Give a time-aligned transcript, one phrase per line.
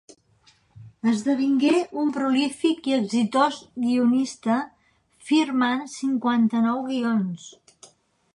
[1.09, 4.57] Esdevingué un prolífic i exitós guionista,
[5.29, 7.51] firmant cinquanta-nou guions.